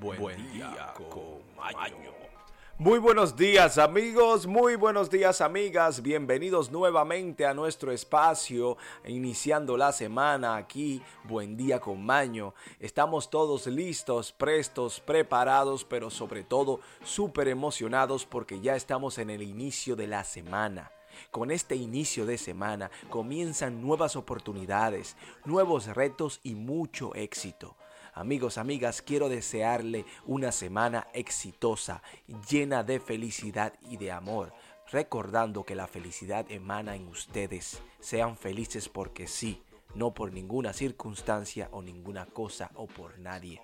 Buen, 0.00 0.52
día, 0.52 0.92
con 0.94 1.42
Maño. 1.56 2.12
Muy 2.78 2.98
buenos 2.98 3.34
días 3.34 3.78
amigos, 3.78 4.46
muy 4.46 4.76
buenos 4.76 5.08
días 5.08 5.40
amigas, 5.40 6.02
bienvenidos 6.02 6.70
nuevamente 6.70 7.46
a 7.46 7.54
nuestro 7.54 7.90
espacio, 7.90 8.76
iniciando 9.06 9.78
la 9.78 9.92
semana 9.92 10.56
aquí, 10.56 11.02
buen 11.24 11.56
día 11.56 11.80
con 11.80 12.04
Maño. 12.04 12.52
Estamos 12.78 13.30
todos 13.30 13.66
listos, 13.66 14.32
prestos, 14.32 15.00
preparados, 15.00 15.84
pero 15.84 16.10
sobre 16.10 16.44
todo 16.44 16.80
súper 17.02 17.48
emocionados 17.48 18.26
porque 18.26 18.60
ya 18.60 18.76
estamos 18.76 19.16
en 19.16 19.30
el 19.30 19.42
inicio 19.42 19.96
de 19.96 20.08
la 20.08 20.24
semana. 20.24 20.92
Con 21.30 21.50
este 21.50 21.76
inicio 21.76 22.26
de 22.26 22.36
semana 22.36 22.90
comienzan 23.08 23.80
nuevas 23.80 24.16
oportunidades, 24.16 25.16
nuevos 25.46 25.86
retos 25.86 26.40
y 26.42 26.54
mucho 26.54 27.14
éxito. 27.14 27.76
Amigos, 28.16 28.56
amigas, 28.56 29.02
quiero 29.02 29.28
desearle 29.28 30.06
una 30.24 30.50
semana 30.50 31.06
exitosa, 31.12 32.02
llena 32.48 32.82
de 32.82 32.98
felicidad 32.98 33.74
y 33.90 33.98
de 33.98 34.10
amor, 34.10 34.54
recordando 34.90 35.64
que 35.64 35.74
la 35.74 35.86
felicidad 35.86 36.50
emana 36.50 36.96
en 36.96 37.08
ustedes. 37.08 37.82
Sean 38.00 38.38
felices 38.38 38.88
porque 38.88 39.26
sí, 39.26 39.62
no 39.94 40.14
por 40.14 40.32
ninguna 40.32 40.72
circunstancia 40.72 41.68
o 41.72 41.82
ninguna 41.82 42.24
cosa 42.24 42.70
o 42.76 42.86
por 42.86 43.18
nadie. 43.18 43.60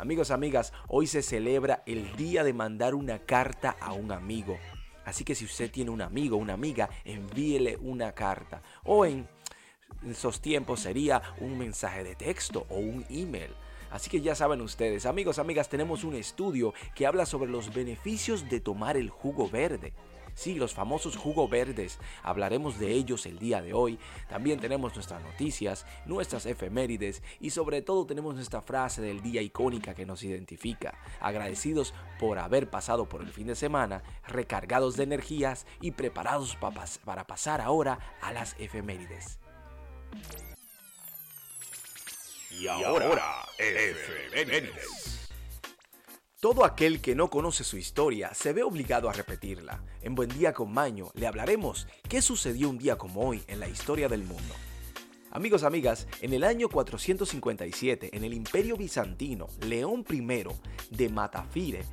Amigos, 0.00 0.32
amigas, 0.32 0.72
hoy 0.88 1.06
se 1.06 1.22
celebra 1.22 1.84
el 1.86 2.16
día 2.16 2.42
de 2.42 2.52
mandar 2.52 2.96
una 2.96 3.20
carta 3.20 3.76
a 3.78 3.92
un 3.92 4.10
amigo. 4.10 4.58
Así 5.04 5.22
que 5.22 5.36
si 5.36 5.44
usted 5.44 5.70
tiene 5.70 5.92
un 5.92 6.02
amigo 6.02 6.36
una 6.36 6.54
amiga, 6.54 6.90
envíele 7.04 7.76
una 7.76 8.10
carta. 8.10 8.60
O 8.82 9.06
en 9.06 9.28
esos 10.04 10.40
tiempos 10.40 10.80
sería 10.80 11.22
un 11.38 11.56
mensaje 11.56 12.02
de 12.02 12.16
texto 12.16 12.66
o 12.70 12.78
un 12.78 13.06
email. 13.08 13.54
Así 13.94 14.10
que 14.10 14.20
ya 14.20 14.34
saben 14.34 14.60
ustedes, 14.60 15.06
amigos, 15.06 15.38
amigas, 15.38 15.68
tenemos 15.68 16.02
un 16.02 16.16
estudio 16.16 16.74
que 16.96 17.06
habla 17.06 17.26
sobre 17.26 17.48
los 17.48 17.72
beneficios 17.72 18.48
de 18.48 18.58
tomar 18.58 18.96
el 18.96 19.08
jugo 19.08 19.48
verde. 19.48 19.92
Sí, 20.34 20.56
los 20.56 20.74
famosos 20.74 21.16
jugo 21.16 21.46
verdes. 21.46 22.00
Hablaremos 22.24 22.80
de 22.80 22.90
ellos 22.90 23.24
el 23.24 23.38
día 23.38 23.62
de 23.62 23.72
hoy. 23.72 24.00
También 24.28 24.58
tenemos 24.58 24.96
nuestras 24.96 25.22
noticias, 25.22 25.86
nuestras 26.06 26.44
efemérides 26.44 27.22
y 27.38 27.50
sobre 27.50 27.82
todo 27.82 28.04
tenemos 28.04 28.34
nuestra 28.34 28.62
frase 28.62 29.00
del 29.00 29.22
día 29.22 29.42
icónica 29.42 29.94
que 29.94 30.06
nos 30.06 30.24
identifica. 30.24 30.98
Agradecidos 31.20 31.94
por 32.18 32.40
haber 32.40 32.68
pasado 32.68 33.08
por 33.08 33.20
el 33.20 33.28
fin 33.28 33.46
de 33.46 33.54
semana, 33.54 34.02
recargados 34.26 34.96
de 34.96 35.04
energías 35.04 35.66
y 35.80 35.92
preparados 35.92 36.58
para 37.04 37.28
pasar 37.28 37.60
ahora 37.60 38.00
a 38.20 38.32
las 38.32 38.56
efemérides. 38.58 39.38
Y 42.58 42.68
ahora, 42.68 43.46
efemérides. 43.58 45.28
Todo 46.40 46.64
aquel 46.64 47.00
que 47.00 47.14
no 47.14 47.28
conoce 47.28 47.64
su 47.64 47.76
historia 47.76 48.32
se 48.34 48.52
ve 48.52 48.62
obligado 48.62 49.08
a 49.08 49.12
repetirla. 49.12 49.82
En 50.02 50.14
Buen 50.14 50.28
Día 50.28 50.52
con 50.52 50.72
Maño 50.72 51.10
le 51.14 51.26
hablaremos 51.26 51.88
qué 52.08 52.22
sucedió 52.22 52.68
un 52.68 52.78
día 52.78 52.96
como 52.96 53.26
hoy 53.26 53.42
en 53.48 53.60
la 53.60 53.68
historia 53.68 54.08
del 54.08 54.24
mundo. 54.24 54.54
Amigos, 55.30 55.64
amigas, 55.64 56.06
en 56.20 56.32
el 56.32 56.44
año 56.44 56.68
457, 56.68 58.10
en 58.16 58.22
el 58.24 58.34
Imperio 58.34 58.76
Bizantino, 58.76 59.48
León 59.62 60.04
I 60.08 60.44
de 60.90 61.08
Matafire 61.08 61.84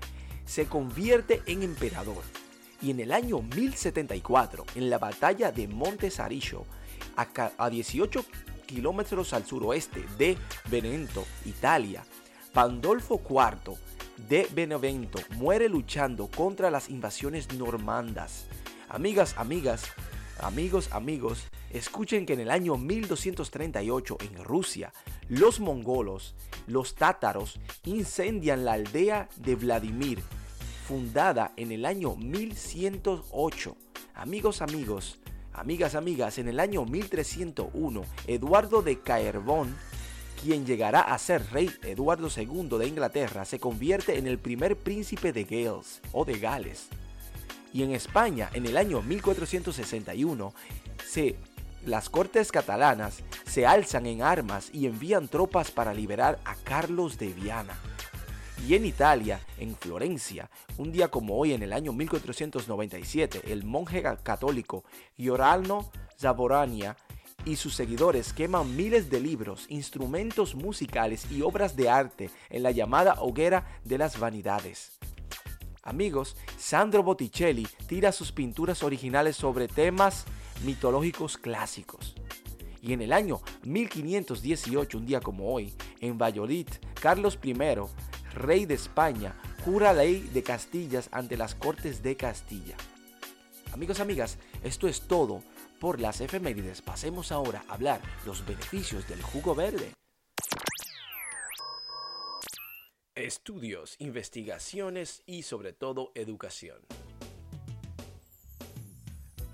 se 0.46 0.66
convierte 0.66 1.42
en 1.48 1.64
emperador. 1.64 2.24
Y 2.82 2.92
en 2.92 3.00
el 3.00 3.12
año 3.12 3.42
1074, 3.42 4.66
en 4.76 4.90
la 4.90 5.00
batalla 5.00 5.52
de 5.52 5.68
Monte 5.68 6.12
Sarillo, 6.12 6.66
a 7.16 7.70
18 7.70 8.26
kilómetros 8.72 9.34
al 9.34 9.46
suroeste 9.46 10.06
de 10.18 10.38
Benevento, 10.70 11.26
Italia, 11.46 12.04
Pandolfo 12.54 13.22
IV 13.30 13.78
de 14.30 14.48
Benevento 14.54 15.20
muere 15.36 15.68
luchando 15.68 16.28
contra 16.28 16.72
las 16.72 16.90
invasiones 16.90 17.54
normandas. 17.54 18.48
Amigas, 18.90 19.36
amigas, 19.38 19.84
amigos, 20.40 20.90
amigos, 20.92 21.44
escuchen 21.72 22.26
que 22.26 22.34
en 22.34 22.40
el 22.42 22.52
año 22.52 22.78
1238 22.78 24.18
en 24.22 24.44
Rusia, 24.44 24.94
los 25.28 25.60
mongolos, 25.60 26.36
los 26.68 26.96
tátaros, 26.96 27.60
incendian 27.86 28.64
la 28.64 28.74
aldea 28.74 29.28
de 29.38 29.56
Vladimir, 29.56 30.22
fundada 30.88 31.52
en 31.58 31.72
el 31.72 31.86
año 31.86 32.16
1108. 32.16 33.78
Amigos, 34.14 34.62
amigos, 34.62 35.20
Amigas, 35.54 35.96
amigas, 35.96 36.38
en 36.38 36.48
el 36.48 36.60
año 36.60 36.86
1301, 36.86 38.04
Eduardo 38.26 38.82
de 38.82 39.00
Caerbón, 39.00 39.76
quien 40.42 40.66
llegará 40.66 41.02
a 41.02 41.18
ser 41.18 41.52
rey 41.52 41.70
Eduardo 41.84 42.30
II 42.36 42.78
de 42.80 42.88
Inglaterra, 42.88 43.44
se 43.44 43.60
convierte 43.60 44.18
en 44.18 44.28
el 44.28 44.40
primer 44.40 44.78
príncipe 44.78 45.34
de 45.34 45.44
Gales 45.44 46.02
o 46.14 46.24
de 46.24 46.40
Gales. 46.40 46.88
Y 47.74 47.84
en 47.84 47.92
España, 47.92 48.50
en 48.54 48.66
el 48.66 48.78
año 48.78 49.02
1461, 49.02 50.54
se, 51.06 51.36
las 51.86 52.10
cortes 52.10 52.52
catalanas 52.52 53.22
se 53.46 53.66
alzan 53.66 54.06
en 54.06 54.24
armas 54.24 54.70
y 54.74 54.88
envían 54.88 55.28
tropas 55.28 55.70
para 55.70 55.94
liberar 55.94 56.40
a 56.46 56.56
Carlos 56.56 57.18
de 57.18 57.28
Viana. 57.28 57.78
Y 58.68 58.76
en 58.76 58.86
Italia, 58.86 59.40
en 59.58 59.76
Florencia, 59.76 60.50
un 60.78 60.92
día 60.92 61.10
como 61.10 61.36
hoy 61.36 61.54
en 61.54 61.64
el 61.64 61.74
año 61.74 61.94
1497, 61.94 63.42
el 63.52 63.64
monje 63.64 64.04
católico 64.24 64.84
Giordano 65.18 65.92
Zaborania 66.18 66.96
y 67.44 67.56
sus 67.56 67.74
seguidores 67.74 68.34
queman 68.34 68.76
miles 68.76 69.10
de 69.10 69.20
libros, 69.20 69.66
instrumentos 69.70 70.54
musicales 70.54 71.26
y 71.32 71.42
obras 71.42 71.76
de 71.76 71.90
arte 71.90 72.30
en 72.50 72.62
la 72.62 72.70
llamada 72.70 73.16
hoguera 73.20 73.66
de 73.84 73.98
las 73.98 74.20
vanidades. 74.20 75.00
Amigos, 75.82 76.38
Sandro 76.60 77.02
Botticelli 77.02 77.68
tira 77.88 78.12
sus 78.12 78.32
pinturas 78.32 78.84
originales 78.84 79.36
sobre 79.36 79.68
temas 79.68 80.26
mitológicos 80.64 81.40
clásicos. 81.40 82.16
Y 82.84 82.94
en 82.94 83.02
el 83.02 83.14
año 83.14 83.42
1518, 83.64 84.98
un 85.00 85.06
día 85.08 85.20
como 85.20 85.52
hoy, 85.52 85.74
en 86.00 86.20
Valladolid, 86.20 86.68
Carlos 87.00 87.40
I 87.44 87.56
rey 88.34 88.66
de 88.66 88.76
España, 88.76 89.36
jura 89.64 89.94
ley 89.94 90.30
de 90.34 90.44
Castillas 90.44 91.10
ante 91.12 91.38
las 91.38 91.56
Cortes 91.56 92.02
de 92.04 92.16
Castilla. 92.16 92.76
Amigos, 93.74 94.00
amigas, 94.00 94.38
esto 94.64 94.88
es 94.88 95.02
todo 95.08 95.44
por 95.80 96.00
las 96.00 96.22
efemérides. 96.22 96.82
Pasemos 96.82 97.32
ahora 97.32 97.64
a 97.68 97.74
hablar 97.74 98.02
los 98.26 98.46
beneficios 98.46 99.08
del 99.08 99.22
jugo 99.22 99.56
verde. 99.56 99.94
Estudios, 103.16 103.96
investigaciones 104.00 105.24
y 105.26 105.44
sobre 105.44 105.74
todo 105.74 106.12
educación. 106.16 106.80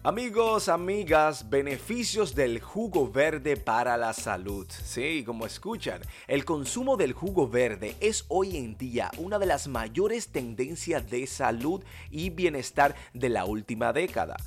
Amigos, 0.08 0.70
amigas, 0.70 1.50
beneficios 1.50 2.34
del 2.34 2.62
jugo 2.62 3.12
verde 3.12 3.58
para 3.58 3.98
la 3.98 4.14
salud. 4.14 4.66
Sí, 4.70 5.22
como 5.26 5.46
escuchan, 5.46 6.00
el 6.28 6.46
consumo 6.46 6.96
del 6.96 7.12
jugo 7.12 7.50
verde 7.50 7.94
es 8.00 8.24
hoy 8.30 8.56
en 8.56 8.78
día 8.78 9.12
una 9.18 9.38
de 9.38 9.48
las 9.48 9.68
mayores 9.68 10.30
tendencias 10.30 11.10
de 11.10 11.28
salud 11.28 11.84
y 12.10 12.30
bienestar 12.30 12.96
de 13.14 13.28
la 13.28 13.44
última 13.44 13.92
década. 13.92 14.38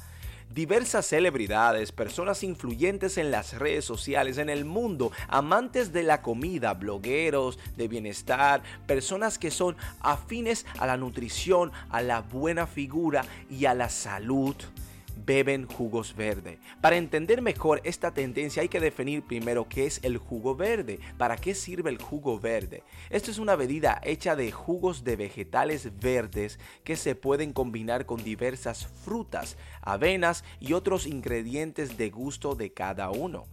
Diversas 0.48 1.04
celebridades, 1.04 1.92
personas 1.92 2.42
influyentes 2.42 3.18
en 3.18 3.30
las 3.30 3.58
redes 3.58 3.84
sociales, 3.84 4.38
en 4.38 4.48
el 4.48 4.64
mundo, 4.64 5.12
amantes 5.28 5.92
de 5.92 6.04
la 6.04 6.22
comida, 6.22 6.72
blogueros 6.72 7.58
de 7.76 7.86
bienestar, 7.86 8.62
personas 8.86 9.36
que 9.38 9.50
son 9.50 9.76
afines 10.00 10.64
a 10.78 10.86
la 10.86 10.96
nutrición, 10.96 11.70
a 11.90 12.00
la 12.00 12.22
buena 12.22 12.66
figura 12.66 13.26
y 13.50 13.66
a 13.66 13.74
la 13.74 13.90
salud 13.90 14.56
beben 15.24 15.66
jugos 15.66 16.14
verde. 16.16 16.58
Para 16.80 16.96
entender 16.96 17.42
mejor 17.42 17.80
esta 17.84 18.12
tendencia 18.12 18.62
hay 18.62 18.68
que 18.68 18.80
definir 18.80 19.22
primero 19.22 19.68
qué 19.68 19.86
es 19.86 20.00
el 20.02 20.18
jugo 20.18 20.56
verde, 20.56 20.98
para 21.18 21.36
qué 21.36 21.54
sirve 21.54 21.90
el 21.90 22.00
jugo 22.00 22.38
verde. 22.38 22.82
Esto 23.10 23.30
es 23.30 23.38
una 23.38 23.56
bebida 23.56 24.00
hecha 24.04 24.36
de 24.36 24.52
jugos 24.52 25.04
de 25.04 25.16
vegetales 25.16 25.98
verdes 26.00 26.58
que 26.84 26.96
se 26.96 27.14
pueden 27.14 27.52
combinar 27.52 28.06
con 28.06 28.22
diversas 28.22 28.86
frutas, 28.86 29.56
avenas 29.82 30.44
y 30.60 30.72
otros 30.72 31.06
ingredientes 31.06 31.96
de 31.96 32.10
gusto 32.10 32.54
de 32.54 32.72
cada 32.72 33.10
uno. 33.10 33.46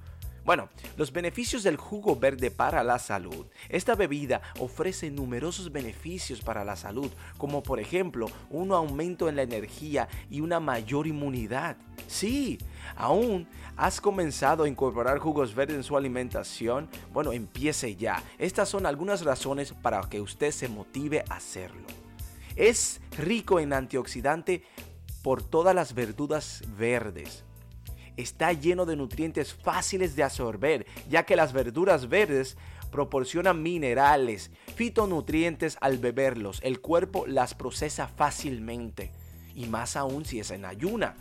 Bueno, 0.48 0.70
los 0.96 1.12
beneficios 1.12 1.62
del 1.64 1.76
jugo 1.76 2.16
verde 2.16 2.52
para 2.52 2.82
la 2.82 3.00
salud. 3.00 3.48
Esta 3.68 3.96
bebida 3.96 4.42
ofrece 4.60 5.12
numerosos 5.12 5.74
beneficios 5.74 6.40
para 6.40 6.64
la 6.64 6.78
salud, 6.78 7.12
como 7.38 7.62
por 7.62 7.82
ejemplo 7.82 8.28
un 8.50 8.72
aumento 8.72 9.28
en 9.28 9.36
la 9.36 9.42
energía 9.42 10.08
y 10.30 10.40
una 10.40 10.62
mayor 10.62 11.06
inmunidad. 11.06 11.76
Sí, 12.08 12.60
aún 12.96 13.46
has 13.76 14.00
comenzado 14.00 14.64
a 14.64 14.70
incorporar 14.70 15.20
jugos 15.20 15.54
verdes 15.54 15.76
en 15.76 15.84
su 15.84 15.98
alimentación. 15.98 16.88
Bueno, 17.12 17.34
empiece 17.34 17.98
ya. 17.98 18.24
Estas 18.38 18.70
son 18.70 18.86
algunas 18.86 19.26
razones 19.26 19.74
para 19.74 20.00
que 20.04 20.22
usted 20.22 20.52
se 20.52 20.70
motive 20.70 21.26
a 21.28 21.36
hacerlo. 21.36 21.88
Es 22.56 23.02
rico 23.18 23.60
en 23.60 23.74
antioxidante 23.74 24.64
por 25.24 25.44
todas 25.44 25.76
las 25.76 25.94
verduras 25.94 26.64
verdes 26.78 27.44
está 28.18 28.52
lleno 28.52 28.86
de 28.86 28.96
nutrientes 28.96 29.54
fáciles 29.54 30.16
de 30.16 30.24
absorber, 30.24 30.86
ya 31.10 31.24
que 31.24 31.36
las 31.36 31.54
verduras 31.54 32.10
verdes 32.10 32.58
proporcionan 32.92 33.62
minerales, 33.62 34.52
fitonutrientes 34.76 35.78
al 35.82 35.98
beberlos. 35.98 36.60
El 36.64 36.82
cuerpo 36.82 37.26
las 37.28 37.54
procesa 37.54 38.08
fácilmente 38.08 39.12
y 39.56 39.66
más 39.68 39.96
aún 39.96 40.26
si 40.26 40.40
es 40.40 40.52
en 40.52 40.66
ayuna. 40.66 41.16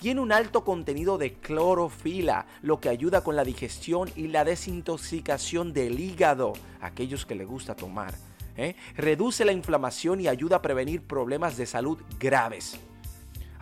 Tiene 0.00 0.20
un 0.20 0.32
alto 0.32 0.64
contenido 0.64 1.16
de 1.16 1.34
clorofila, 1.34 2.46
lo 2.60 2.80
que 2.80 2.88
ayuda 2.88 3.22
con 3.22 3.36
la 3.36 3.44
digestión 3.44 4.10
y 4.16 4.26
la 4.28 4.44
desintoxicación 4.44 5.72
del 5.72 6.00
hígado, 6.00 6.54
aquellos 6.80 7.24
que 7.24 7.36
le 7.36 7.44
gusta 7.44 7.76
tomar. 7.76 8.14
¿eh? 8.56 8.74
Reduce 8.96 9.44
la 9.44 9.52
inflamación 9.52 10.20
y 10.20 10.26
ayuda 10.26 10.56
a 10.56 10.62
prevenir 10.62 11.02
problemas 11.02 11.56
de 11.56 11.66
salud 11.66 11.98
graves. 12.18 12.80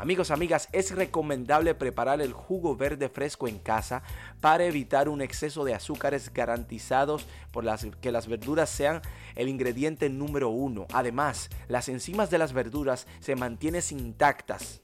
Amigos, 0.00 0.31
amigas, 0.31 0.70
es 0.73 0.93
recomendable 0.93 1.75
preparar 1.75 2.23
el 2.23 2.32
jugo 2.32 2.75
verde 2.75 3.11
fresco 3.11 3.49
en 3.49 3.58
casa 3.58 4.02
para 4.41 4.64
evitar 4.64 5.11
un 5.11 5.20
exceso 5.20 5.62
de 5.62 5.75
azúcares 5.75 6.32
garantizados 6.32 7.26
por 7.52 7.64
las, 7.64 7.87
que 8.00 8.11
las 8.11 8.26
verduras 8.26 8.70
sean 8.70 9.02
el 9.35 9.50
ingrediente 9.50 10.08
número 10.08 10.49
uno. 10.49 10.87
Además, 10.94 11.50
las 11.69 11.91
enzimas 11.91 12.31
de 12.31 12.38
las 12.38 12.55
verduras 12.55 13.06
se 13.20 13.37
mantienen 13.37 13.82
intactas. 13.91 14.81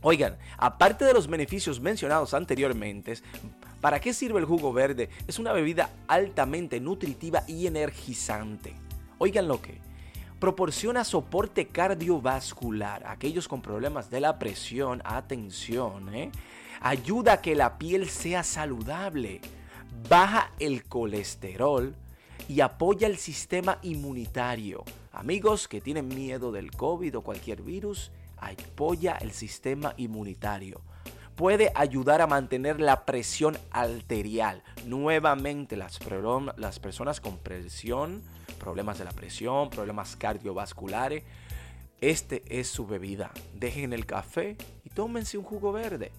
Oigan, 0.00 0.38
aparte 0.56 1.04
de 1.04 1.14
los 1.14 1.28
beneficios 1.28 1.80
mencionados 1.80 2.34
anteriormente, 2.34 3.14
¿para 3.80 4.00
qué 4.00 4.12
sirve 4.12 4.40
el 4.40 4.44
jugo 4.44 4.72
verde? 4.72 5.08
Es 5.28 5.38
una 5.38 5.52
bebida 5.52 5.90
altamente 6.08 6.80
nutritiva 6.80 7.44
y 7.46 7.68
energizante. 7.68 8.74
Oigan 9.18 9.46
lo 9.46 9.62
que 9.62 9.78
proporciona 10.38 11.04
soporte 11.04 11.66
cardiovascular 11.66 13.04
a 13.04 13.12
aquellos 13.12 13.48
con 13.48 13.62
problemas 13.62 14.10
de 14.10 14.20
la 14.20 14.38
presión, 14.38 15.02
atención, 15.04 16.14
¿eh? 16.14 16.30
ayuda 16.80 17.34
a 17.34 17.40
que 17.40 17.54
la 17.54 17.78
piel 17.78 18.08
sea 18.08 18.42
saludable, 18.44 19.40
baja 20.08 20.52
el 20.58 20.84
colesterol 20.84 21.94
y 22.48 22.60
apoya 22.60 23.08
el 23.08 23.16
sistema 23.18 23.78
inmunitario. 23.82 24.84
Amigos 25.12 25.66
que 25.66 25.80
tienen 25.80 26.08
miedo 26.08 26.52
del 26.52 26.70
COVID 26.70 27.18
o 27.18 27.22
cualquier 27.22 27.62
virus, 27.62 28.12
apoya 28.36 29.16
el 29.16 29.32
sistema 29.32 29.94
inmunitario. 29.96 30.80
Puede 31.34 31.72
ayudar 31.74 32.20
a 32.20 32.26
mantener 32.26 32.80
la 32.80 33.04
presión 33.04 33.58
arterial. 33.70 34.62
Nuevamente, 34.86 35.76
las, 35.76 35.98
las 36.56 36.78
personas 36.80 37.20
con 37.20 37.38
presión 37.38 38.22
problemas 38.58 38.98
de 38.98 39.04
la 39.04 39.12
presión, 39.12 39.70
problemas 39.70 40.16
cardiovasculares. 40.16 41.22
Este 42.00 42.42
es 42.48 42.68
su 42.68 42.86
bebida. 42.86 43.32
Dejen 43.54 43.92
el 43.92 44.06
café 44.06 44.56
y 44.84 44.90
tómense 44.90 45.38
un 45.38 45.44
jugo 45.44 45.72
verde. 45.72 46.12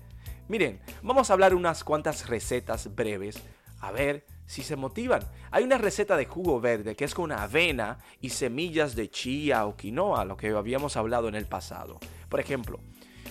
Miren, 0.48 0.80
vamos 1.04 1.30
a 1.30 1.34
hablar 1.34 1.54
unas 1.54 1.84
cuantas 1.84 2.28
recetas 2.28 2.96
breves. 2.96 3.42
A 3.80 3.92
ver 3.92 4.26
si 4.46 4.64
se 4.64 4.76
motivan. 4.76 5.22
Hay 5.52 5.64
una 5.64 5.78
receta 5.78 6.18
de 6.18 6.26
jugo 6.26 6.60
verde 6.60 6.96
que 6.96 7.06
es 7.06 7.14
con 7.14 7.32
avena 7.32 8.00
y 8.20 8.30
semillas 8.32 8.96
de 8.96 9.10
chía 9.10 9.66
o 9.68 9.78
quinoa, 9.78 10.26
lo 10.26 10.36
que 10.36 10.50
habíamos 10.50 10.98
hablado 10.98 11.28
en 11.28 11.36
el 11.36 11.46
pasado. 11.46 12.00
Por 12.30 12.40
ejemplo, 12.40 12.80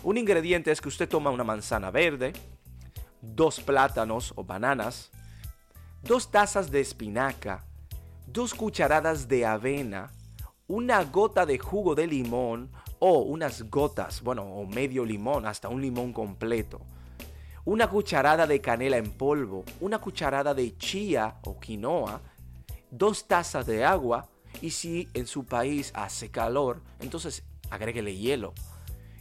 un 0.04 0.16
ingrediente 0.16 0.70
es 0.70 0.80
que 0.80 0.88
usted 0.88 1.08
toma 1.08 1.30
una 1.30 1.42
manzana 1.42 1.90
verde, 1.90 2.32
dos 3.20 3.60
plátanos 3.60 4.32
o 4.36 4.44
bananas, 4.44 5.10
dos 6.02 6.30
tazas 6.30 6.70
de 6.70 6.80
espinaca, 6.80 7.64
dos 8.32 8.54
cucharadas 8.54 9.26
de 9.26 9.46
avena, 9.46 10.12
una 10.66 11.02
gota 11.04 11.46
de 11.46 11.58
jugo 11.58 11.94
de 11.94 12.06
limón 12.06 12.70
o 12.98 13.20
unas 13.20 13.62
gotas, 13.70 14.22
bueno, 14.22 14.42
o 14.42 14.66
medio 14.66 15.04
limón, 15.04 15.46
hasta 15.46 15.68
un 15.68 15.80
limón 15.80 16.12
completo. 16.12 16.80
Una 17.64 17.88
cucharada 17.88 18.46
de 18.46 18.60
canela 18.60 18.98
en 18.98 19.10
polvo, 19.10 19.64
una 19.80 19.98
cucharada 19.98 20.54
de 20.54 20.76
chía 20.76 21.36
o 21.44 21.58
quinoa, 21.58 22.20
dos 22.90 23.26
tazas 23.26 23.66
de 23.66 23.84
agua 23.84 24.28
y 24.60 24.70
si 24.70 25.08
en 25.14 25.26
su 25.26 25.44
país 25.44 25.90
hace 25.94 26.30
calor, 26.30 26.82
entonces 27.00 27.44
agréguele 27.70 28.14
hielo. 28.16 28.52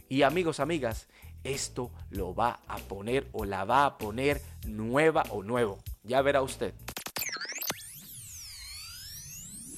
Y 0.08 0.22
amigos, 0.22 0.60
amigas, 0.60 1.08
esto 1.44 1.90
lo 2.10 2.34
va 2.34 2.60
a 2.66 2.76
poner 2.76 3.28
o 3.32 3.44
la 3.44 3.64
va 3.64 3.86
a 3.86 3.98
poner 3.98 4.42
nueva 4.66 5.24
o 5.30 5.42
nuevo. 5.42 5.78
Ya 6.02 6.20
verá 6.22 6.42
usted. 6.42 6.74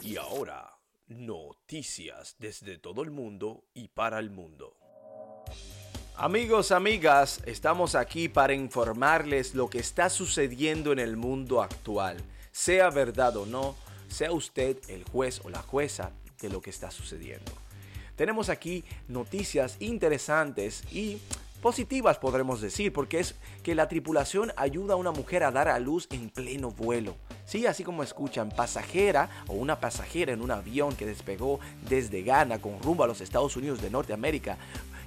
Y 0.02 0.16
ahora, 0.16 0.78
noticias 1.08 2.34
desde 2.38 2.78
todo 2.78 3.02
el 3.02 3.10
mundo 3.10 3.64
y 3.74 3.88
para 3.88 4.18
el 4.18 4.30
mundo. 4.30 4.74
Amigos, 6.16 6.72
amigas, 6.72 7.42
estamos 7.44 7.94
aquí 7.94 8.28
para 8.28 8.54
informarles 8.54 9.54
lo 9.54 9.68
que 9.68 9.78
está 9.78 10.08
sucediendo 10.08 10.92
en 10.92 11.00
el 11.00 11.18
mundo 11.18 11.62
actual. 11.62 12.16
Sea 12.50 12.88
verdad 12.88 13.36
o 13.36 13.44
no, 13.44 13.76
sea 14.08 14.32
usted 14.32 14.78
el 14.88 15.04
juez 15.04 15.42
o 15.44 15.50
la 15.50 15.60
jueza 15.60 16.12
de 16.40 16.48
lo 16.48 16.62
que 16.62 16.70
está 16.70 16.90
sucediendo. 16.90 17.52
Tenemos 18.16 18.48
aquí 18.48 18.84
noticias 19.08 19.76
interesantes 19.80 20.82
y 20.92 21.18
positivas 21.60 22.18
podremos 22.18 22.60
decir, 22.60 22.92
porque 22.92 23.20
es 23.20 23.34
que 23.62 23.74
la 23.74 23.88
tripulación 23.88 24.52
ayuda 24.56 24.94
a 24.94 24.96
una 24.96 25.12
mujer 25.12 25.44
a 25.44 25.50
dar 25.50 25.68
a 25.68 25.78
luz 25.78 26.08
en 26.10 26.30
pleno 26.30 26.70
vuelo. 26.70 27.16
Sí, 27.44 27.66
así 27.66 27.84
como 27.84 28.02
escuchan, 28.02 28.50
pasajera 28.50 29.28
o 29.48 29.54
una 29.54 29.80
pasajera 29.80 30.32
en 30.32 30.40
un 30.40 30.50
avión 30.50 30.96
que 30.96 31.06
despegó 31.06 31.60
desde 31.88 32.22
Ghana 32.22 32.60
con 32.60 32.80
rumbo 32.82 33.04
a 33.04 33.06
los 33.06 33.20
Estados 33.20 33.56
Unidos 33.56 33.80
de 33.82 33.90
Norteamérica. 33.90 34.56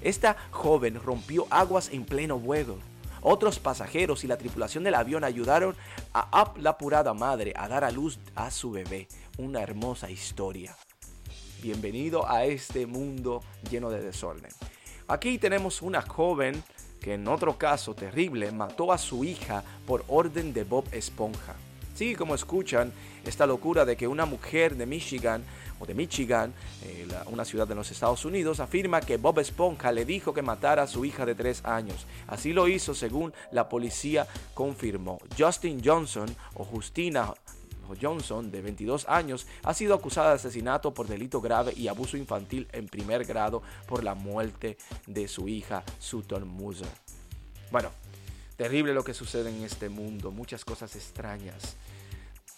Esta 0.01 0.35
joven 0.51 1.01
rompió 1.03 1.47
aguas 1.49 1.89
en 1.91 2.05
pleno 2.05 2.37
vuelo. 2.37 2.77
Otros 3.21 3.59
pasajeros 3.59 4.25
y 4.25 4.27
la 4.27 4.37
tripulación 4.37 4.83
del 4.83 4.95
avión 4.95 5.23
ayudaron 5.23 5.75
a 6.13 6.53
la 6.57 6.71
apurada 6.71 7.13
madre 7.13 7.53
a 7.55 7.69
dar 7.69 7.85
a 7.85 7.91
luz 7.91 8.19
a 8.35 8.51
su 8.51 8.71
bebé. 8.71 9.07
Una 9.37 9.61
hermosa 9.61 10.11
historia. 10.11 10.75
Bienvenido 11.61 12.29
a 12.29 12.43
este 12.43 12.85
mundo 12.85 13.41
lleno 13.71 13.89
de 13.89 14.01
desorden. 14.01 14.51
Aquí 15.07 15.37
tenemos 15.37 15.81
una 15.81 16.01
joven 16.01 16.63
que 17.01 17.15
en 17.15 17.27
otro 17.27 17.57
caso 17.57 17.93
terrible 17.93 18.51
mató 18.51 18.93
a 18.93 18.97
su 18.97 19.25
hija 19.25 19.63
por 19.85 20.05
orden 20.07 20.53
de 20.53 20.63
Bob 20.63 20.85
Esponja. 20.91 21.55
Sí, 21.93 22.15
como 22.15 22.33
escuchan, 22.33 22.91
esta 23.25 23.45
locura 23.45 23.85
de 23.85 23.95
que 23.95 24.07
una 24.07 24.25
mujer 24.25 24.75
de 24.75 24.85
Michigan 24.85 25.43
o 25.79 25.85
de 25.85 25.93
Michigan, 25.93 26.53
eh, 26.83 27.07
una 27.27 27.45
ciudad 27.45 27.67
de 27.67 27.75
los 27.75 27.91
Estados 27.91 28.25
Unidos, 28.25 28.59
afirma 28.59 29.01
que 29.01 29.17
Bob 29.17 29.39
Esponja 29.39 29.91
le 29.91 30.05
dijo 30.05 30.33
que 30.33 30.41
matara 30.41 30.83
a 30.83 30.87
su 30.87 31.05
hija 31.05 31.25
de 31.25 31.35
tres 31.35 31.63
años. 31.65 32.07
Así 32.27 32.53
lo 32.53 32.67
hizo 32.67 32.95
según 32.95 33.33
la 33.51 33.69
policía 33.69 34.25
confirmó. 34.53 35.19
Justin 35.37 35.81
Johnson 35.83 36.33
o 36.55 36.63
Justina 36.63 37.33
Johnson, 37.99 38.51
de 38.51 38.61
22 38.61 39.07
años, 39.07 39.47
ha 39.63 39.73
sido 39.73 39.93
acusada 39.95 40.29
de 40.29 40.35
asesinato 40.35 40.93
por 40.93 41.07
delito 41.07 41.41
grave 41.41 41.73
y 41.75 41.87
abuso 41.87 42.17
infantil 42.17 42.67
en 42.71 42.87
primer 42.87 43.25
grado 43.25 43.61
por 43.87 44.03
la 44.03 44.15
muerte 44.15 44.77
de 45.07 45.27
su 45.27 45.47
hija 45.47 45.83
Sutton 45.99 46.47
Muser. 46.47 46.87
Bueno, 47.71 47.89
terrible 48.55 48.93
lo 48.93 49.03
que 49.03 49.13
sucede 49.13 49.49
en 49.49 49.63
este 49.63 49.89
mundo, 49.89 50.31
muchas 50.31 50.63
cosas 50.63 50.95
extrañas. 50.95 51.75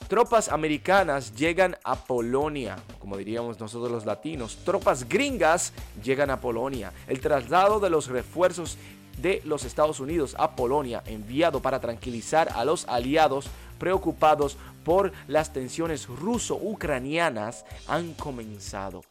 Tropas 0.07 0.49
americanas 0.49 1.33
llegan 1.35 1.77
a 1.83 1.95
Polonia, 1.95 2.75
como 2.99 3.17
diríamos 3.17 3.59
nosotros 3.59 3.91
los 3.91 4.05
latinos. 4.05 4.57
Tropas 4.63 5.09
gringas 5.09 5.73
llegan 6.03 6.29
a 6.29 6.39
Polonia. 6.39 6.93
El 7.07 7.21
traslado 7.21 7.79
de 7.79 7.89
los 7.89 8.07
refuerzos 8.07 8.77
de 9.19 9.41
los 9.45 9.63
Estados 9.63 9.99
Unidos 9.99 10.35
a 10.37 10.55
Polonia, 10.55 11.01
enviado 11.07 11.59
para 11.61 11.79
tranquilizar 11.79 12.49
a 12.53 12.65
los 12.65 12.87
aliados 12.87 13.47
preocupados 13.79 14.57
por 14.85 15.11
las 15.27 15.51
tensiones 15.51 16.07
ruso-ucranianas 16.07 17.65
han 17.87 18.13
comenzado. 18.13 19.01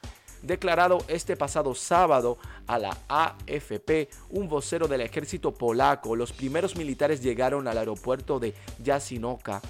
Declarado 0.41 1.05
este 1.09 1.37
pasado 1.37 1.75
sábado 1.75 2.39
a 2.67 2.79
la 2.79 2.97
AFP, 3.09 4.09
un 4.31 4.49
vocero 4.49 4.89
del 4.89 5.01
ejército 5.01 5.53
polaco, 5.53 6.17
los 6.17 6.33
primeros 6.33 6.77
militares 6.77 7.23
llegaron 7.23 7.67
al 7.67 7.79
aeropuerto 7.79 8.39
de 8.39 8.55
Jasinoka, 8.83 9.61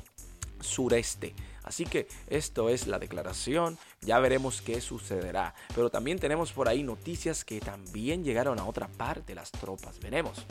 sureste. 0.61 1.35
Así 1.63 1.87
que 1.87 2.07
esto 2.29 2.69
es 2.69 2.87
la 2.87 2.99
declaración, 2.99 3.79
ya 4.03 4.19
veremos 4.19 4.61
qué 4.61 4.81
sucederá. 4.81 5.55
Pero 5.75 5.91
también 5.91 6.19
tenemos 6.19 6.53
por 6.53 6.69
ahí 6.69 6.83
noticias 6.83 7.45
que 7.45 7.61
también 7.61 8.23
llegaron 8.23 8.59
a 8.59 8.67
otra 8.67 8.89
parte 8.89 9.35
las 9.35 9.51
tropas. 9.51 9.99
Veremos. 10.01 10.45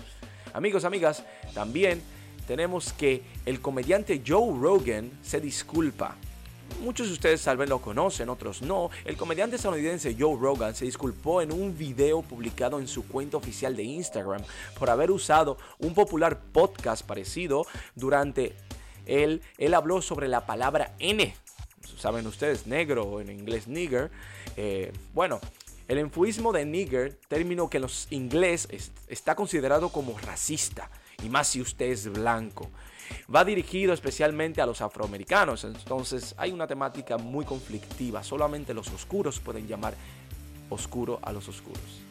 Amigos, 0.54 0.86
amigas, 0.86 1.24
también 1.54 2.02
tenemos 2.48 2.94
que 2.94 3.24
el 3.46 3.62
comediante 3.62 4.22
Joe 4.26 4.58
Rogan 4.60 5.12
se 5.22 5.40
disculpa. 5.40 6.16
Muchos 6.82 7.08
de 7.08 7.14
ustedes 7.14 7.44
tal 7.44 7.58
vez 7.58 7.70
lo 7.70 7.80
conocen, 7.80 8.30
otros 8.30 8.62
no. 8.62 8.90
El 9.06 9.16
comediante 9.16 9.56
estadounidense 9.56 10.16
Joe 10.20 10.38
Rogan 10.40 10.76
se 10.76 10.86
disculpó 10.86 11.42
en 11.42 11.52
un 11.52 11.78
video 11.78 12.22
publicado 12.22 12.80
en 12.80 12.88
su 12.88 13.08
cuenta 13.08 13.38
oficial 13.38 13.76
de 13.76 13.84
Instagram 13.84 14.42
por 14.78 14.90
haber 14.90 15.12
usado 15.12 15.58
un 15.80 15.94
popular 15.94 16.40
podcast 16.52 17.06
parecido 17.06 17.66
durante 17.96 18.56
él. 19.06 19.42
Él 19.58 19.74
habló 19.74 20.02
sobre 20.02 20.28
la 20.28 20.46
palabra 20.46 20.94
N. 21.00 21.34
Saben 21.98 22.28
ustedes, 22.28 22.68
negro 22.68 23.22
en 23.22 23.30
inglés 23.30 23.68
nigger. 23.68 24.12
Eh, 24.58 24.92
bueno, 25.14 25.40
el 25.88 26.00
enfuismo 26.00 26.52
de 26.52 26.66
nigger, 26.66 27.18
término 27.30 27.70
que 27.70 27.78
en 27.78 27.84
los 27.84 28.08
inglés 28.10 28.68
está 29.08 29.36
considerado 29.36 29.90
como 29.90 30.18
racista 30.18 30.90
y 31.24 31.30
más 31.30 31.48
si 31.48 31.62
usted 31.62 31.92
es 31.92 32.12
blanco. 32.12 32.70
Va 33.34 33.46
dirigido 33.46 33.94
especialmente 33.94 34.62
a 34.62 34.66
los 34.66 34.82
afroamericanos, 34.82 35.64
entonces 35.64 36.36
hay 36.38 36.52
una 36.52 36.68
temática 36.68 37.18
muy 37.18 37.46
conflictiva. 37.46 38.24
Solamente 38.24 38.74
los 38.74 38.88
oscuros 38.90 39.40
pueden 39.40 39.68
llamar 39.68 39.94
oscuro 40.70 41.20
a 41.22 41.32
los 41.32 41.48
oscuros. 41.48 42.04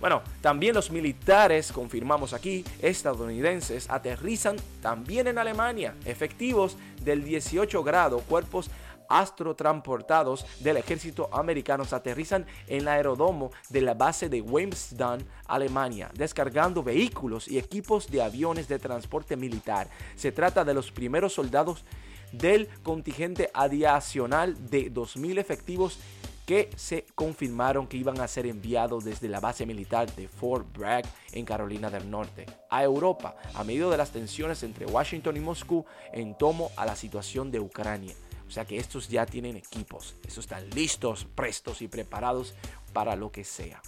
Bueno, 0.00 0.22
también 0.40 0.74
los 0.74 0.90
militares, 0.90 1.72
confirmamos 1.72 2.32
aquí, 2.32 2.64
estadounidenses, 2.80 3.90
aterrizan 3.90 4.56
también 4.80 5.26
en 5.26 5.36
Alemania, 5.36 5.94
efectivos 6.06 6.78
del 7.02 7.22
18 7.22 7.82
grado, 7.82 8.20
cuerpos 8.20 8.70
astrotransportados 9.10 10.46
del 10.60 10.78
ejército 10.78 11.28
americano 11.32 11.84
aterrizan 11.94 12.46
en 12.66 12.80
el 12.80 12.88
aeródromo 12.88 13.50
de 13.68 13.82
la 13.82 13.94
base 13.94 14.28
de 14.28 14.40
Wilmsdon, 14.40 15.24
Alemania, 15.46 16.10
descargando 16.14 16.82
vehículos 16.82 17.48
y 17.48 17.58
equipos 17.58 18.10
de 18.10 18.22
aviones 18.22 18.68
de 18.68 18.78
transporte 18.78 19.36
militar. 19.36 19.88
Se 20.16 20.32
trata 20.32 20.64
de 20.64 20.74
los 20.74 20.90
primeros 20.90 21.34
soldados 21.34 21.84
del 22.32 22.68
contingente 22.82 23.50
adicional 23.52 24.70
de 24.70 24.92
2.000 24.92 25.38
efectivos 25.38 25.98
que 26.46 26.70
se 26.76 27.06
confirmaron 27.14 27.86
que 27.86 27.96
iban 27.96 28.20
a 28.20 28.26
ser 28.26 28.46
enviados 28.46 29.04
desde 29.04 29.28
la 29.28 29.40
base 29.40 29.66
militar 29.66 30.12
de 30.14 30.26
Fort 30.26 30.66
Bragg 30.76 31.04
en 31.32 31.44
Carolina 31.44 31.90
del 31.90 32.10
Norte 32.10 32.46
a 32.68 32.82
Europa 32.82 33.36
a 33.54 33.62
medio 33.62 33.90
de 33.90 33.96
las 33.96 34.10
tensiones 34.10 34.62
entre 34.62 34.86
Washington 34.86 35.36
y 35.36 35.40
Moscú 35.40 35.84
en 36.12 36.36
tomo 36.36 36.70
a 36.76 36.86
la 36.86 36.96
situación 36.96 37.50
de 37.52 37.60
Ucrania. 37.60 38.14
O 38.50 38.52
sea 38.52 38.64
que 38.64 38.78
estos 38.78 39.08
ya 39.08 39.26
tienen 39.26 39.56
equipos, 39.56 40.16
estos 40.24 40.38
están 40.38 40.68
listos, 40.70 41.24
prestos 41.36 41.82
y 41.82 41.86
preparados 41.86 42.52
para 42.92 43.14
lo 43.14 43.30
que 43.30 43.44
sea. 43.44 43.80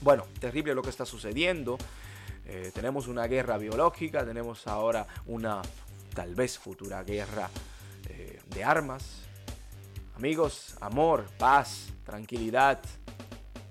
Bueno, 0.00 0.24
terrible 0.38 0.72
lo 0.72 0.82
que 0.82 0.90
está 0.90 1.04
sucediendo. 1.04 1.78
Eh, 2.46 2.70
tenemos 2.72 3.08
una 3.08 3.26
guerra 3.26 3.58
biológica, 3.58 4.24
tenemos 4.24 4.68
ahora 4.68 5.08
una 5.26 5.62
tal 6.14 6.36
vez 6.36 6.60
futura 6.60 7.02
guerra 7.02 7.50
eh, 8.08 8.40
de 8.54 8.62
armas. 8.62 9.22
Amigos, 10.14 10.76
amor, 10.80 11.26
paz, 11.36 11.88
tranquilidad. 12.06 12.78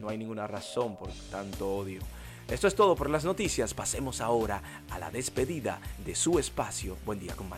No 0.02 0.10
hay 0.10 0.18
ninguna 0.18 0.46
razón 0.46 0.98
por 0.98 1.10
tanto 1.32 1.74
odio. 1.74 2.02
Esto 2.50 2.68
es 2.68 2.76
todo 2.76 2.98
por 2.98 3.10
las 3.10 3.24
noticias. 3.24 3.74
Pasemos 3.74 4.20
ahora 4.20 4.62
a 4.90 5.00
la 5.00 5.10
despedida 5.10 5.80
de 6.06 6.16
su 6.16 6.38
espacio. 6.38 6.98
Buen 7.06 7.22
día 7.22 7.34
con 7.34 7.50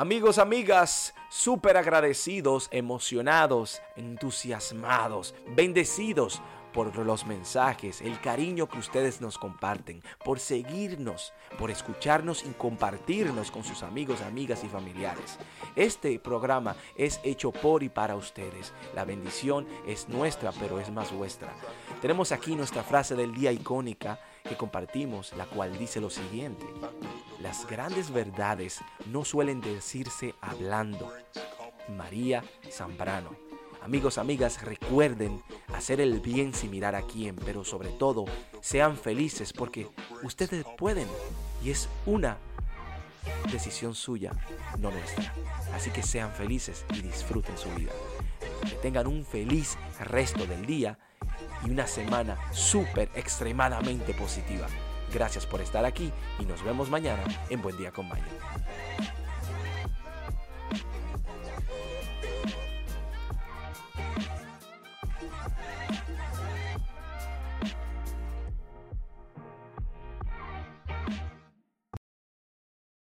Amigos, 0.00 0.38
amigas, 0.38 1.14
súper 1.28 1.76
agradecidos, 1.76 2.70
emocionados, 2.72 3.82
entusiasmados, 3.96 5.34
bendecidos 5.54 6.40
por 6.72 6.96
los 6.96 7.26
mensajes, 7.26 8.00
el 8.00 8.18
cariño 8.18 8.66
que 8.66 8.78
ustedes 8.78 9.20
nos 9.20 9.36
comparten, 9.36 10.02
por 10.24 10.40
seguirnos, 10.40 11.34
por 11.58 11.70
escucharnos 11.70 12.46
y 12.46 12.48
compartirnos 12.54 13.50
con 13.50 13.62
sus 13.62 13.82
amigos, 13.82 14.22
amigas 14.22 14.64
y 14.64 14.68
familiares. 14.68 15.36
Este 15.76 16.18
programa 16.18 16.76
es 16.96 17.20
hecho 17.22 17.52
por 17.52 17.82
y 17.82 17.90
para 17.90 18.16
ustedes. 18.16 18.72
La 18.94 19.04
bendición 19.04 19.66
es 19.86 20.08
nuestra, 20.08 20.50
pero 20.52 20.80
es 20.80 20.90
más 20.90 21.12
vuestra. 21.12 21.52
Tenemos 22.00 22.32
aquí 22.32 22.56
nuestra 22.56 22.82
frase 22.82 23.14
del 23.16 23.34
día 23.34 23.52
icónica 23.52 24.18
que 24.48 24.56
compartimos, 24.56 25.34
la 25.36 25.44
cual 25.44 25.76
dice 25.76 26.00
lo 26.00 26.08
siguiente. 26.08 26.64
Las 27.42 27.66
grandes 27.66 28.10
verdades 28.10 28.80
no 29.06 29.24
suelen 29.24 29.62
decirse 29.62 30.34
hablando. 30.42 31.10
María 31.88 32.44
Zambrano. 32.70 33.30
Amigos, 33.82 34.18
amigas, 34.18 34.62
recuerden 34.62 35.42
hacer 35.74 36.02
el 36.02 36.20
bien 36.20 36.52
sin 36.52 36.70
mirar 36.70 36.94
a 36.94 37.02
quién, 37.02 37.36
pero 37.36 37.64
sobre 37.64 37.88
todo 37.88 38.26
sean 38.60 38.98
felices 38.98 39.54
porque 39.54 39.88
ustedes 40.22 40.66
pueden 40.76 41.08
y 41.64 41.70
es 41.70 41.88
una 42.04 42.36
decisión 43.50 43.94
suya, 43.94 44.32
no 44.78 44.90
nuestra. 44.90 45.32
Así 45.74 45.90
que 45.90 46.02
sean 46.02 46.32
felices 46.32 46.84
y 46.92 47.00
disfruten 47.00 47.56
su 47.56 47.70
vida. 47.70 47.92
Que 48.68 48.74
tengan 48.82 49.06
un 49.06 49.24
feliz 49.24 49.78
resto 49.98 50.44
del 50.44 50.66
día 50.66 50.98
y 51.64 51.70
una 51.70 51.86
semana 51.86 52.36
súper 52.52 53.10
extremadamente 53.14 54.12
positiva. 54.12 54.66
Gracias 55.12 55.46
por 55.46 55.60
estar 55.60 55.84
aquí 55.84 56.12
y 56.38 56.44
nos 56.44 56.62
vemos 56.62 56.90
mañana 56.90 57.22
en 57.48 57.60
Buen 57.62 57.76
Día 57.76 57.90
con. 57.90 58.22